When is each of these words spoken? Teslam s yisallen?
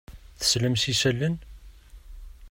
Teslam 0.39 0.75
s 0.81 0.83
yisallen? 0.89 1.35